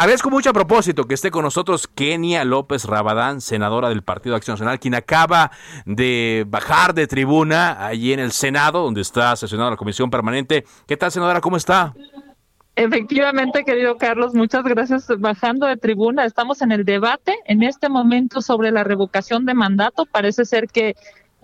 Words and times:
Agradezco 0.00 0.30
mucho 0.30 0.48
a 0.48 0.54
propósito 0.54 1.04
que 1.04 1.12
esté 1.12 1.30
con 1.30 1.44
nosotros 1.44 1.86
Kenia 1.86 2.42
López 2.46 2.86
Rabadán, 2.86 3.42
senadora 3.42 3.90
del 3.90 4.00
Partido 4.00 4.34
Acción 4.34 4.54
Nacional, 4.54 4.80
quien 4.80 4.94
acaba 4.94 5.50
de 5.84 6.46
bajar 6.48 6.94
de 6.94 7.06
tribuna 7.06 7.84
allí 7.86 8.14
en 8.14 8.18
el 8.18 8.32
Senado, 8.32 8.82
donde 8.82 9.02
está 9.02 9.36
sesionada 9.36 9.72
la 9.72 9.76
Comisión 9.76 10.08
Permanente. 10.08 10.64
¿Qué 10.86 10.96
tal, 10.96 11.12
senadora? 11.12 11.42
¿Cómo 11.42 11.58
está? 11.58 11.92
Efectivamente, 12.76 13.62
querido 13.62 13.98
Carlos, 13.98 14.32
muchas 14.32 14.64
gracias. 14.64 15.06
Bajando 15.18 15.66
de 15.66 15.76
tribuna, 15.76 16.24
estamos 16.24 16.62
en 16.62 16.72
el 16.72 16.86
debate 16.86 17.36
en 17.44 17.62
este 17.62 17.90
momento 17.90 18.40
sobre 18.40 18.70
la 18.70 18.84
revocación 18.84 19.44
de 19.44 19.52
mandato. 19.52 20.06
Parece 20.06 20.46
ser 20.46 20.68
que, 20.68 20.94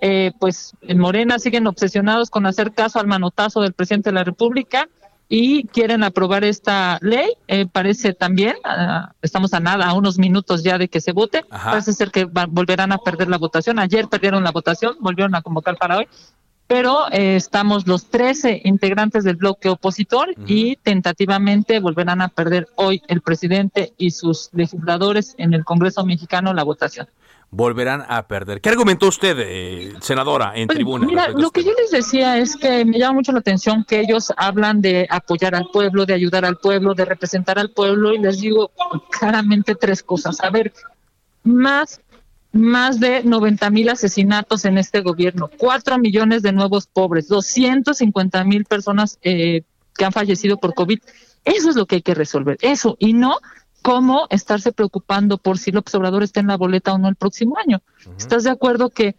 eh, 0.00 0.32
pues, 0.40 0.72
en 0.80 0.98
Morena 0.98 1.38
siguen 1.38 1.66
obsesionados 1.66 2.30
con 2.30 2.46
hacer 2.46 2.72
caso 2.72 3.00
al 3.00 3.06
manotazo 3.06 3.60
del 3.60 3.74
presidente 3.74 4.08
de 4.08 4.14
la 4.14 4.24
República 4.24 4.88
y 5.28 5.64
quieren 5.64 6.02
aprobar 6.02 6.44
esta 6.44 6.98
ley. 7.00 7.30
Eh, 7.48 7.66
parece 7.66 8.12
también, 8.12 8.54
ah, 8.64 9.12
estamos 9.22 9.54
a 9.54 9.60
nada, 9.60 9.86
a 9.86 9.94
unos 9.94 10.18
minutos 10.18 10.62
ya 10.62 10.78
de 10.78 10.88
que 10.88 11.00
se 11.00 11.12
vote. 11.12 11.42
Parece 11.48 11.92
ser 11.92 12.10
que 12.10 12.24
volverán 12.24 12.92
a 12.92 12.98
perder 12.98 13.28
la 13.28 13.38
votación. 13.38 13.78
Ayer 13.78 14.08
perdieron 14.08 14.44
la 14.44 14.52
votación, 14.52 14.96
volvieron 15.00 15.34
a 15.34 15.42
convocar 15.42 15.76
para 15.76 15.98
hoy 15.98 16.08
pero 16.66 17.10
eh, 17.12 17.36
estamos 17.36 17.86
los 17.86 18.06
13 18.06 18.62
integrantes 18.64 19.24
del 19.24 19.36
bloque 19.36 19.68
opositor 19.68 20.34
y 20.46 20.76
tentativamente 20.76 21.78
volverán 21.78 22.20
a 22.20 22.28
perder 22.28 22.68
hoy 22.74 23.02
el 23.08 23.20
presidente 23.20 23.92
y 23.96 24.10
sus 24.10 24.50
legisladores 24.52 25.34
en 25.38 25.54
el 25.54 25.64
Congreso 25.64 26.04
mexicano 26.04 26.52
la 26.54 26.64
votación. 26.64 27.08
Volverán 27.50 28.04
a 28.08 28.26
perder. 28.26 28.60
¿Qué 28.60 28.68
argumentó 28.68 29.06
usted, 29.06 29.36
eh, 29.38 29.94
senadora, 30.00 30.52
en 30.54 30.66
pues, 30.66 30.76
tribuna? 30.76 31.06
Mira, 31.06 31.28
lo 31.28 31.50
que 31.50 31.62
yo 31.62 31.72
les 31.78 31.90
decía 31.90 32.38
es 32.38 32.56
que 32.56 32.84
me 32.84 32.98
llama 32.98 33.14
mucho 33.14 33.32
la 33.32 33.38
atención 33.38 33.84
que 33.84 34.00
ellos 34.00 34.32
hablan 34.36 34.80
de 34.80 35.06
apoyar 35.08 35.54
al 35.54 35.68
pueblo, 35.72 36.04
de 36.04 36.14
ayudar 36.14 36.44
al 36.44 36.58
pueblo, 36.58 36.94
de 36.94 37.04
representar 37.04 37.58
al 37.58 37.70
pueblo 37.70 38.12
y 38.12 38.18
les 38.18 38.40
digo 38.40 38.72
claramente 39.10 39.74
tres 39.74 40.02
cosas. 40.02 40.40
A 40.40 40.50
ver, 40.50 40.72
más 41.44 42.00
más 42.56 42.98
de 42.98 43.22
90 43.22 43.70
mil 43.70 43.88
asesinatos 43.88 44.64
en 44.64 44.78
este 44.78 45.00
gobierno, 45.00 45.50
4 45.58 45.98
millones 45.98 46.42
de 46.42 46.52
nuevos 46.52 46.86
pobres, 46.86 47.28
250 47.28 48.44
mil 48.44 48.64
personas 48.64 49.18
eh, 49.22 49.62
que 49.94 50.04
han 50.04 50.12
fallecido 50.12 50.56
por 50.56 50.74
COVID. 50.74 50.98
Eso 51.44 51.70
es 51.70 51.76
lo 51.76 51.86
que 51.86 51.96
hay 51.96 52.02
que 52.02 52.14
resolver, 52.14 52.58
eso, 52.60 52.96
y 52.98 53.12
no 53.12 53.38
cómo 53.86 54.26
estarse 54.30 54.72
preocupando 54.72 55.38
por 55.38 55.58
si 55.58 55.70
López 55.70 55.94
Obrador 55.94 56.24
está 56.24 56.40
en 56.40 56.48
la 56.48 56.56
boleta 56.56 56.92
o 56.92 56.98
no 56.98 57.08
el 57.08 57.14
próximo 57.14 57.56
año. 57.56 57.82
¿Estás 58.18 58.42
de 58.42 58.50
acuerdo 58.50 58.90
que... 58.90 59.14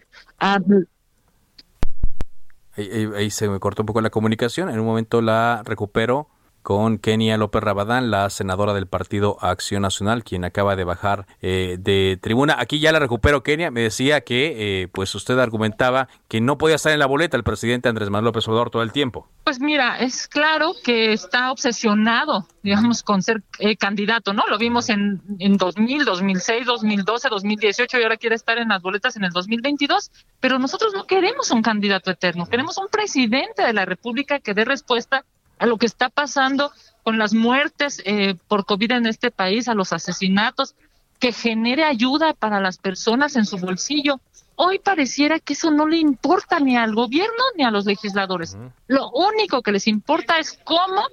ahí, 2.75 3.29
se 3.29 3.47
me 3.47 3.61
cortó 3.61 3.83
un 3.83 3.85
poco 3.85 4.01
la 4.01 4.09
comunicación, 4.09 4.69
en 4.69 4.77
un 4.77 4.85
momento 4.85 5.21
la 5.21 5.61
recupero 5.63 6.27
con 6.67 6.97
Kenia 6.97 7.37
López 7.37 7.63
Rabadán, 7.63 8.11
la 8.11 8.29
senadora 8.29 8.73
del 8.73 8.87
Partido 8.87 9.37
Acción 9.39 9.83
Nacional, 9.83 10.25
quien 10.25 10.43
acaba 10.43 10.75
de 10.75 10.83
bajar 10.83 11.25
eh, 11.41 11.77
de 11.79 12.19
tribuna. 12.21 12.57
Aquí 12.59 12.81
ya 12.81 12.91
la 12.91 12.99
recupero, 12.99 13.41
Kenia. 13.41 13.71
Me 13.71 13.79
decía 13.79 14.19
que 14.19 14.81
eh, 14.81 14.89
pues 14.89 15.15
usted 15.15 15.39
argumentaba 15.39 16.09
que 16.27 16.41
no 16.41 16.57
podía 16.57 16.75
estar 16.75 16.91
en 16.91 16.99
la 16.99 17.05
boleta 17.05 17.37
el 17.37 17.45
presidente 17.45 17.87
Andrés 17.87 18.09
Manuel 18.09 18.25
López 18.25 18.45
Obrador 18.49 18.69
todo 18.69 18.81
el 18.81 18.91
tiempo. 18.91 19.29
Pues 19.45 19.61
mira, 19.61 19.97
es 19.99 20.27
claro 20.27 20.73
que 20.83 21.13
está 21.13 21.53
obsesionado, 21.53 22.45
digamos, 22.63 23.01
con 23.01 23.21
ser 23.21 23.43
eh, 23.59 23.77
candidato, 23.77 24.33
¿no? 24.33 24.43
Lo 24.49 24.57
vimos 24.57 24.89
en, 24.89 25.21
en 25.39 25.55
2000, 25.55 26.03
2006, 26.03 26.65
2012, 26.65 27.29
2018 27.29 27.97
y 27.97 28.03
ahora 28.03 28.17
quiere 28.17 28.35
estar 28.35 28.57
en 28.57 28.67
las 28.67 28.81
boletas 28.81 29.15
en 29.15 29.23
el 29.23 29.31
2022. 29.31 30.11
Pero 30.41 30.59
nosotros 30.59 30.91
no 30.93 31.05
queremos 31.05 31.49
un 31.49 31.61
candidato 31.61 32.11
eterno, 32.11 32.45
queremos 32.45 32.77
un 32.77 32.89
presidente 32.89 33.61
de 33.61 33.71
la 33.71 33.85
República 33.85 34.41
que 34.41 34.53
dé 34.53 34.65
respuesta 34.65 35.23
a 35.59 35.65
lo 35.65 35.77
que 35.77 35.85
está 35.85 36.09
pasando 36.09 36.71
con 37.03 37.17
las 37.17 37.33
muertes 37.33 38.01
eh, 38.05 38.35
por 38.47 38.65
COVID 38.65 38.91
en 38.91 39.07
este 39.07 39.31
país, 39.31 39.67
a 39.67 39.73
los 39.73 39.93
asesinatos, 39.93 40.75
que 41.19 41.31
genere 41.31 41.83
ayuda 41.83 42.33
para 42.33 42.59
las 42.59 42.77
personas 42.77 43.35
en 43.35 43.45
su 43.45 43.57
bolsillo. 43.57 44.19
Hoy 44.55 44.79
pareciera 44.79 45.39
que 45.39 45.53
eso 45.53 45.71
no 45.71 45.87
le 45.87 45.97
importa 45.97 46.59
ni 46.59 46.75
al 46.77 46.93
gobierno 46.95 47.43
ni 47.55 47.63
a 47.63 47.71
los 47.71 47.85
legisladores. 47.85 48.57
Lo 48.87 49.09
único 49.11 49.61
que 49.61 49.71
les 49.71 49.87
importa 49.87 50.39
es 50.39 50.59
cómo 50.63 51.03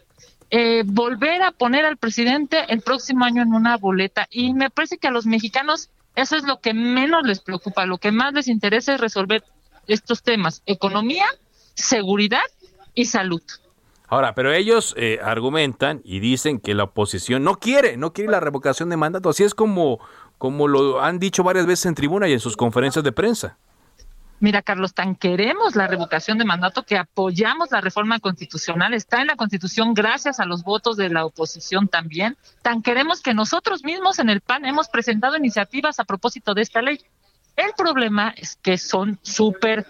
eh, 0.50 0.82
volver 0.84 1.42
a 1.42 1.52
poner 1.52 1.84
al 1.84 1.96
presidente 1.96 2.64
el 2.68 2.80
próximo 2.80 3.24
año 3.24 3.42
en 3.42 3.52
una 3.52 3.76
boleta. 3.76 4.26
Y 4.30 4.54
me 4.54 4.70
parece 4.70 4.98
que 4.98 5.08
a 5.08 5.10
los 5.10 5.26
mexicanos 5.26 5.90
eso 6.16 6.36
es 6.36 6.44
lo 6.44 6.60
que 6.60 6.74
menos 6.74 7.26
les 7.26 7.40
preocupa. 7.40 7.86
Lo 7.86 7.98
que 7.98 8.12
más 8.12 8.32
les 8.34 8.48
interesa 8.48 8.94
es 8.94 9.00
resolver 9.00 9.44
estos 9.86 10.22
temas, 10.22 10.62
economía, 10.66 11.26
seguridad 11.74 12.42
y 12.94 13.06
salud. 13.06 13.42
Ahora, 14.08 14.34
pero 14.34 14.52
ellos 14.52 14.94
eh, 14.96 15.18
argumentan 15.22 16.00
y 16.04 16.20
dicen 16.20 16.60
que 16.60 16.74
la 16.74 16.84
oposición 16.84 17.42
no 17.42 17.56
quiere, 17.56 17.96
no 17.96 18.12
quiere 18.12 18.30
la 18.30 18.40
revocación 18.40 18.90
de 18.90 18.96
mandato. 18.96 19.30
Así 19.30 19.44
es 19.44 19.54
como, 19.54 19.98
como 20.38 20.68
lo 20.68 21.02
han 21.02 21.18
dicho 21.18 21.42
varias 21.42 21.66
veces 21.66 21.86
en 21.86 21.94
tribuna 21.94 22.28
y 22.28 22.32
en 22.34 22.40
sus 22.40 22.56
conferencias 22.56 23.04
de 23.04 23.12
prensa. 23.12 23.56
Mira, 24.40 24.60
Carlos, 24.60 24.92
tan 24.92 25.14
queremos 25.14 25.74
la 25.74 25.86
revocación 25.86 26.36
de 26.36 26.44
mandato 26.44 26.82
que 26.82 26.98
apoyamos 26.98 27.70
la 27.70 27.80
reforma 27.80 28.18
constitucional. 28.18 28.92
Está 28.92 29.22
en 29.22 29.28
la 29.28 29.36
Constitución 29.36 29.94
gracias 29.94 30.38
a 30.38 30.44
los 30.44 30.64
votos 30.64 30.98
de 30.98 31.08
la 31.08 31.24
oposición 31.24 31.88
también. 31.88 32.36
Tan 32.60 32.82
queremos 32.82 33.22
que 33.22 33.32
nosotros 33.32 33.84
mismos 33.84 34.18
en 34.18 34.28
el 34.28 34.42
PAN 34.42 34.66
hemos 34.66 34.88
presentado 34.88 35.36
iniciativas 35.36 35.98
a 35.98 36.04
propósito 36.04 36.52
de 36.52 36.60
esta 36.60 36.82
ley. 36.82 37.00
El 37.56 37.72
problema 37.74 38.34
es 38.36 38.56
que 38.56 38.76
son 38.76 39.18
súper 39.22 39.86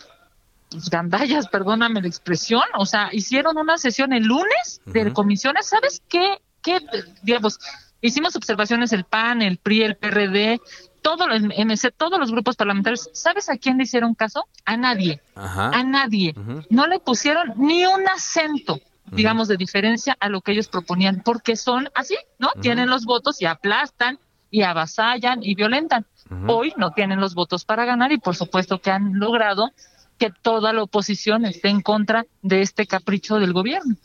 pues, 0.74 0.90
gandallas, 0.90 1.48
perdóname 1.48 2.02
la 2.02 2.08
expresión, 2.08 2.64
o 2.76 2.84
sea, 2.84 3.08
hicieron 3.12 3.56
una 3.58 3.78
sesión 3.78 4.12
el 4.12 4.24
lunes 4.24 4.80
de 4.86 5.12
comisiones, 5.12 5.66
¿sabes 5.66 6.02
qué? 6.08 6.38
¿Qué, 6.62 6.80
digamos, 7.22 7.60
hicimos 8.00 8.34
observaciones 8.36 8.92
el 8.92 9.04
PAN, 9.04 9.42
el 9.42 9.58
PRI, 9.58 9.82
el 9.82 9.96
PRD, 9.96 10.60
todos 11.02 11.28
los 11.28 11.42
MC, 11.42 11.92
todos 11.96 12.18
los 12.18 12.32
grupos 12.32 12.56
parlamentarios, 12.56 13.10
¿sabes 13.12 13.48
a 13.50 13.56
quién 13.56 13.76
le 13.76 13.84
hicieron 13.84 14.14
caso? 14.14 14.46
A 14.64 14.76
nadie, 14.76 15.20
a 15.36 15.82
nadie. 15.84 16.34
No 16.70 16.86
le 16.86 16.98
pusieron 16.98 17.52
ni 17.56 17.84
un 17.84 18.08
acento, 18.08 18.80
digamos, 19.12 19.46
de 19.46 19.56
diferencia 19.56 20.16
a 20.18 20.28
lo 20.28 20.40
que 20.40 20.52
ellos 20.52 20.68
proponían, 20.68 21.22
porque 21.22 21.56
son 21.56 21.88
así, 21.94 22.16
¿no? 22.38 22.50
Tienen 22.60 22.88
los 22.88 23.04
votos 23.04 23.40
y 23.42 23.46
aplastan 23.46 24.18
y 24.50 24.62
avasallan 24.62 25.42
y 25.42 25.54
violentan. 25.54 26.06
Hoy 26.48 26.72
no 26.78 26.92
tienen 26.92 27.20
los 27.20 27.34
votos 27.34 27.64
para 27.64 27.84
ganar 27.84 28.10
y 28.12 28.18
por 28.18 28.34
supuesto 28.34 28.80
que 28.80 28.90
han 28.90 29.18
logrado 29.18 29.70
que 30.18 30.30
toda 30.30 30.72
la 30.72 30.82
oposición 30.82 31.44
esté 31.44 31.68
en 31.68 31.80
contra 31.80 32.26
de 32.42 32.62
este 32.62 32.86
capricho 32.86 33.38
del 33.38 33.52
gobierno. 33.52 33.96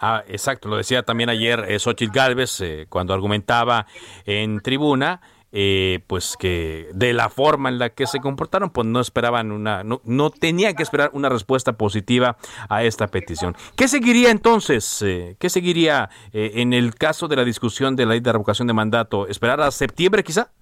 Ah, 0.00 0.22
exacto, 0.28 0.68
lo 0.68 0.76
decía 0.76 1.02
también 1.02 1.30
ayer 1.30 1.64
eh, 1.68 1.78
Xochitl 1.78 2.12
Galvez 2.12 2.60
eh, 2.60 2.86
cuando 2.88 3.14
argumentaba 3.14 3.86
en 4.24 4.60
tribuna. 4.60 5.20
Eh, 5.54 6.00
pues 6.06 6.38
que 6.38 6.88
de 6.94 7.12
la 7.12 7.28
forma 7.28 7.68
en 7.68 7.78
la 7.78 7.90
que 7.90 8.06
se 8.06 8.20
comportaron, 8.20 8.70
pues 8.70 8.86
no 8.86 9.00
esperaban 9.00 9.52
una, 9.52 9.84
no, 9.84 10.00
no 10.06 10.30
tenían 10.30 10.74
que 10.74 10.82
esperar 10.82 11.10
una 11.12 11.28
respuesta 11.28 11.74
positiva 11.74 12.38
a 12.70 12.84
esta 12.84 13.08
petición. 13.08 13.54
¿Qué 13.76 13.86
seguiría 13.86 14.30
entonces? 14.30 15.02
Eh, 15.02 15.36
¿Qué 15.38 15.50
seguiría 15.50 16.08
en 16.32 16.72
el 16.72 16.94
caso 16.94 17.28
de 17.28 17.36
la 17.36 17.44
discusión 17.44 17.96
de 17.96 18.06
la 18.06 18.12
ley 18.12 18.20
de 18.20 18.32
revocación 18.32 18.66
de 18.66 18.72
mandato? 18.72 19.28
¿Esperar 19.28 19.60
a 19.60 19.70
septiembre 19.70 20.24
quizá? 20.24 20.52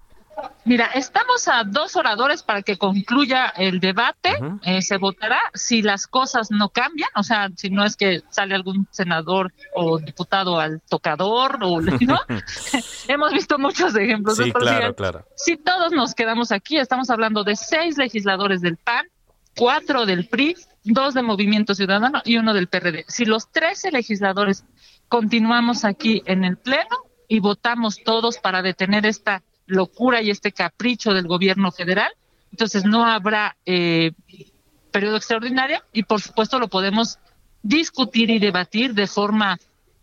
Mira, 0.63 0.85
estamos 0.93 1.47
a 1.47 1.63
dos 1.63 1.95
oradores 1.95 2.43
para 2.43 2.61
que 2.61 2.77
concluya 2.77 3.47
el 3.57 3.79
debate. 3.79 4.37
Eh, 4.63 4.81
se 4.81 4.97
votará 4.97 5.39
si 5.53 5.81
las 5.81 6.07
cosas 6.07 6.51
no 6.51 6.69
cambian, 6.69 7.09
o 7.15 7.23
sea, 7.23 7.49
si 7.55 7.69
no 7.69 7.83
es 7.83 7.95
que 7.95 8.21
sale 8.29 8.55
algún 8.55 8.87
senador 8.91 9.53
o 9.73 9.97
diputado 9.97 10.59
al 10.59 10.81
tocador, 10.81 11.59
o 11.63 11.81
¿no? 11.81 12.19
hemos 13.07 13.33
visto 13.33 13.57
muchos 13.57 13.95
ejemplos. 13.95 14.37
Sí, 14.37 14.51
claro, 14.51 14.95
claro. 14.95 15.25
Si 15.35 15.57
todos 15.57 15.91
nos 15.91 16.13
quedamos 16.13 16.51
aquí, 16.51 16.77
estamos 16.77 17.09
hablando 17.09 17.43
de 17.43 17.55
seis 17.55 17.97
legisladores 17.97 18.61
del 18.61 18.77
PAN, 18.77 19.07
cuatro 19.57 20.05
del 20.05 20.27
PRI, 20.27 20.55
dos 20.83 21.13
de 21.13 21.23
Movimiento 21.23 21.75
Ciudadano 21.75 22.21
y 22.23 22.37
uno 22.37 22.53
del 22.53 22.67
PRD. 22.67 23.05
Si 23.07 23.25
los 23.25 23.51
trece 23.51 23.91
legisladores 23.91 24.63
continuamos 25.07 25.85
aquí 25.85 26.21
en 26.25 26.45
el 26.45 26.57
Pleno 26.57 26.97
y 27.27 27.39
votamos 27.39 28.03
todos 28.03 28.37
para 28.37 28.61
detener 28.61 29.05
esta 29.05 29.43
locura 29.71 30.21
y 30.21 30.29
este 30.29 30.51
capricho 30.51 31.13
del 31.13 31.27
gobierno 31.27 31.71
federal. 31.71 32.11
Entonces 32.51 32.85
no 32.85 33.05
habrá 33.05 33.55
eh, 33.65 34.11
periodo 34.91 35.17
extraordinario 35.17 35.81
y 35.93 36.03
por 36.03 36.21
supuesto 36.21 36.59
lo 36.59 36.67
podemos 36.67 37.17
discutir 37.63 38.29
y 38.29 38.39
debatir 38.39 38.93
de 38.93 39.07
forma 39.07 39.57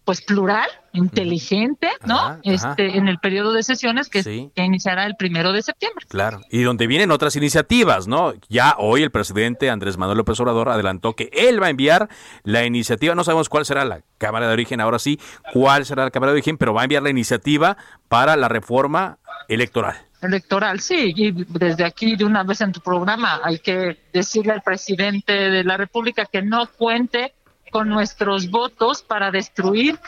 pues 0.09 0.23
plural, 0.23 0.67
inteligente, 0.94 1.87
¿no? 2.06 2.38
este, 2.43 2.97
en 2.97 3.09
el 3.09 3.19
periodo 3.19 3.53
de 3.53 3.62
sesiones 3.62 4.09
que, 4.09 4.50
iniciará 4.56 5.05
el 5.05 5.17
primero 5.17 5.53
de 5.53 5.61
septiembre. 5.61 6.06
Claro. 6.09 6.41
Y 6.50 6.62
donde 6.62 6.87
vienen 6.87 7.11
otras 7.11 7.37
iniciativas, 7.37 8.09
¿no? 8.09 8.32
Ya 8.49 8.75
hoy 8.79 9.03
el 9.03 9.11
presidente 9.11 9.69
Andrés 9.69 9.99
Manuel 9.99 10.17
López 10.17 10.41
Obrador 10.41 10.70
adelantó 10.70 11.12
que 11.12 11.29
él 11.35 11.62
va 11.62 11.67
a 11.67 11.70
enviar 11.70 12.09
la 12.43 12.65
iniciativa, 12.65 13.15
no 13.15 13.23
sabemos 13.23 13.50
cuál 13.50 13.67
será 13.67 13.85
la 13.85 14.00
Cámara 14.17 14.47
de 14.47 14.55
Origen, 14.55 14.81
ahora 14.81 14.99
sí, 14.99 15.20
cuál 15.53 15.85
será 15.85 16.05
la 16.05 16.11
Cámara 16.11 16.32
de 16.32 16.37
Origen, 16.37 16.56
pero 16.56 16.73
va 16.73 16.81
a 16.81 16.85
enviar 16.85 17.03
la 17.03 17.11
iniciativa 17.11 17.76
para 18.09 18.35
la 18.37 18.49
reforma 18.49 19.19
electoral. 19.49 19.97
Electoral, 20.21 20.81
sí, 20.81 21.12
y 21.17 21.31
desde 21.33 21.85
aquí 21.85 22.17
de 22.17 22.25
una 22.25 22.43
vez 22.43 22.61
en 22.61 22.73
tu 22.73 22.81
programa 22.81 23.41
hay 23.43 23.59
que 23.59 23.99
decirle 24.12 24.53
al 24.53 24.62
presidente 24.62 25.33
de 25.33 25.65
la 25.65 25.77
República 25.77 26.27
que 26.27 26.43
no 26.43 26.67
cuente 26.67 27.35
con 27.71 27.89
nuestros 27.89 28.50
votos 28.50 29.03
para 29.03 29.31
destruir 29.31 29.99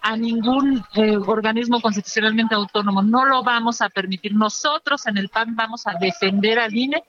a 0.00 0.16
ningún 0.16 0.84
eh, 0.94 1.16
organismo 1.16 1.80
constitucionalmente 1.80 2.54
autónomo. 2.54 3.02
No 3.02 3.24
lo 3.24 3.44
vamos 3.44 3.80
a 3.80 3.88
permitir. 3.88 4.34
Nosotros 4.34 5.06
en 5.06 5.16
el 5.16 5.28
PAN 5.28 5.54
vamos 5.54 5.86
a 5.86 5.94
defender 5.94 6.58
al 6.58 6.74
INE 6.74 7.04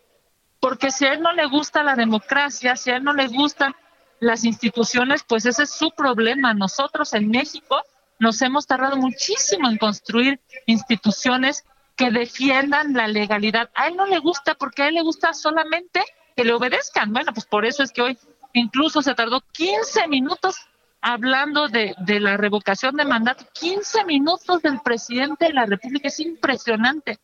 porque 0.59 0.91
si 0.91 1.05
a 1.05 1.13
él 1.13 1.21
no 1.21 1.33
le 1.33 1.45
gusta 1.47 1.83
la 1.83 1.95
democracia, 1.95 2.75
si 2.75 2.91
a 2.91 2.97
él 2.97 3.03
no 3.03 3.13
le 3.13 3.27
gustan 3.27 3.75
las 4.19 4.45
instituciones, 4.45 5.23
pues 5.27 5.45
ese 5.45 5.63
es 5.63 5.71
su 5.71 5.91
problema. 5.91 6.53
Nosotros 6.53 7.13
en 7.13 7.29
México 7.29 7.81
nos 8.19 8.41
hemos 8.41 8.65
tardado 8.65 8.95
muchísimo 8.95 9.69
en 9.69 9.77
construir 9.77 10.39
instituciones 10.67 11.65
que 11.95 12.11
defiendan 12.11 12.93
la 12.93 13.07
legalidad. 13.07 13.69
A 13.75 13.87
él 13.87 13.95
no 13.95 14.05
le 14.05 14.19
gusta 14.19 14.55
porque 14.55 14.83
a 14.83 14.87
él 14.87 14.95
le 14.95 15.01
gusta 15.01 15.33
solamente 15.33 16.03
que 16.35 16.43
le 16.43 16.53
obedezcan. 16.53 17.13
Bueno, 17.13 17.33
pues 17.33 17.45
por 17.45 17.65
eso 17.65 17.83
es 17.83 17.91
que 17.91 18.01
hoy 18.01 18.17
Incluso 18.53 19.01
se 19.01 19.15
tardó 19.15 19.41
15 19.41 20.07
minutos 20.07 20.55
hablando 21.01 21.67
de, 21.67 21.95
de 21.97 22.19
la 22.19 22.37
revocación 22.37 22.95
de 22.95 23.03
mandato. 23.03 23.45
15 23.53 24.05
minutos 24.05 24.61
del 24.61 24.79
presidente 24.79 25.45
de 25.45 25.53
la 25.53 25.65
República. 25.65 26.07
Es 26.07 26.19
impresionante. 26.19 27.17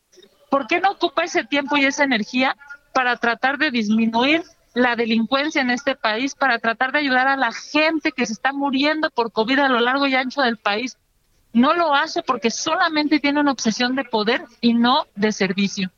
¿Por 0.50 0.66
qué 0.68 0.82
no 0.82 0.92
ocupa 0.92 1.24
ese 1.24 1.44
tiempo 1.44 1.78
y 1.78 1.86
esa 1.86 2.04
energía 2.04 2.58
para 2.94 3.16
tratar 3.18 3.60
de 3.60 3.70
disminuir 3.70 4.44
la 4.74 4.96
delincuencia 4.96 5.62
en 5.62 5.70
este 5.70 5.96
país, 5.96 6.36
para 6.36 6.58
tratar 6.58 6.92
de 6.92 7.00
ayudar 7.00 7.28
a 7.28 7.38
la 7.38 7.52
gente 7.52 8.12
que 8.12 8.26
se 8.26 8.34
está 8.34 8.52
muriendo 8.52 9.12
por 9.12 9.32
COVID 9.32 9.60
a 9.60 9.70
lo 9.70 9.80
largo 9.80 10.08
y 10.08 10.16
ancho 10.16 10.42
del 10.42 10.58
país? 10.58 10.98
No 11.54 11.74
lo 11.74 11.94
hace 11.94 12.22
porque 12.24 12.52
solamente 12.52 13.20
tiene 13.20 13.40
una 13.40 13.52
obsesión 13.52 13.96
de 13.96 14.04
poder 14.04 14.44
y 14.62 14.74
no 14.74 15.06
de 15.16 15.32
servicio. 15.32 15.92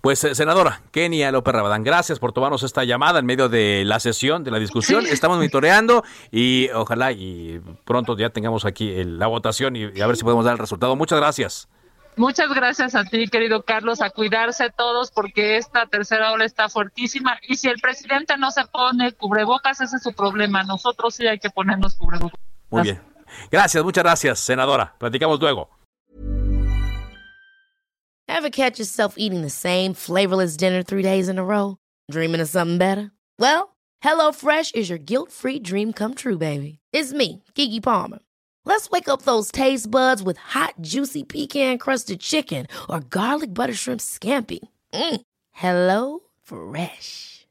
Pues, 0.00 0.22
eh, 0.24 0.34
senadora 0.34 0.82
Kenia 0.90 1.32
López 1.32 1.54
Rabadán, 1.54 1.82
gracias 1.82 2.18
por 2.18 2.32
tomarnos 2.32 2.62
esta 2.62 2.84
llamada 2.84 3.18
en 3.18 3.26
medio 3.26 3.48
de 3.48 3.84
la 3.84 4.00
sesión, 4.00 4.44
de 4.44 4.50
la 4.50 4.58
discusión. 4.58 5.06
Estamos 5.06 5.38
monitoreando 5.38 6.04
y 6.30 6.68
ojalá 6.70 7.12
y 7.12 7.60
pronto 7.84 8.16
ya 8.16 8.30
tengamos 8.30 8.64
aquí 8.64 9.02
la 9.04 9.26
votación 9.26 9.76
y, 9.76 10.00
a 10.00 10.06
ver 10.06 10.16
si 10.16 10.24
podemos 10.24 10.44
dar 10.44 10.52
el 10.52 10.58
resultado. 10.58 10.94
Muchas 10.96 11.18
gracias. 11.18 11.68
Muchas 12.16 12.52
gracias 12.52 12.96
a 12.96 13.04
ti, 13.04 13.28
querido 13.28 13.62
Carlos, 13.62 14.00
a 14.02 14.10
cuidarse 14.10 14.70
todos 14.70 15.12
porque 15.12 15.56
esta 15.56 15.86
tercera 15.86 16.32
ola 16.32 16.44
está 16.44 16.68
fuertísima 16.68 17.38
y 17.46 17.56
si 17.56 17.68
el 17.68 17.80
presidente 17.80 18.36
no 18.36 18.50
se 18.50 18.64
pone 18.64 19.12
cubrebocas, 19.12 19.80
ese 19.80 19.96
es 19.96 20.02
su 20.02 20.12
problema. 20.12 20.64
Nosotros 20.64 21.14
sí 21.14 21.26
hay 21.28 21.38
que 21.38 21.50
ponernos 21.50 21.94
cubrebocas. 21.94 22.40
Muy 22.70 22.82
bien. 22.82 23.00
Gracias, 23.50 23.84
muchas 23.84 24.04
gracias, 24.04 24.40
senadora. 24.40 24.94
Platicamos 24.98 25.40
luego. 25.40 25.68
Ever 28.28 28.50
catch 28.50 28.78
yourself 28.78 29.14
eating 29.16 29.42
the 29.42 29.50
same 29.50 29.94
flavorless 29.94 30.56
dinner 30.56 30.82
three 30.82 31.02
days 31.02 31.28
in 31.28 31.38
a 31.38 31.44
row? 31.44 31.76
Dreaming 32.10 32.40
of 32.40 32.48
something 32.48 32.78
better? 32.78 33.10
Well, 33.38 33.74
HelloFresh 34.04 34.74
is 34.74 34.88
your 34.88 34.98
guilt-free 34.98 35.60
dream 35.60 35.92
come 35.92 36.14
true, 36.14 36.38
baby. 36.38 36.78
It's 36.92 37.12
me, 37.12 37.42
Kiki 37.54 37.80
Palmer. 37.80 38.18
Let's 38.64 38.90
wake 38.90 39.08
up 39.08 39.22
those 39.22 39.50
taste 39.50 39.90
buds 39.90 40.22
with 40.22 40.36
hot, 40.36 40.74
juicy 40.82 41.24
pecan-crusted 41.24 42.20
chicken 42.20 42.66
or 42.88 43.00
garlic 43.00 43.54
butter 43.54 43.74
shrimp 43.74 44.00
scampi. 44.00 44.60
Mm. 44.92 45.20
Hello 45.52 46.20
Fresh. 46.42 47.37